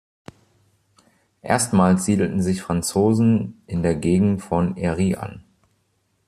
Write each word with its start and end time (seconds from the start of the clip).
Erstmals 1.43 2.05
siedelten 2.05 2.41
sich 2.41 2.63
Franzosen 2.63 3.61
in 3.67 3.83
der 3.83 3.93
Gegend 3.93 4.41
von 4.41 4.75
Erie 4.75 5.15
an. 5.15 5.43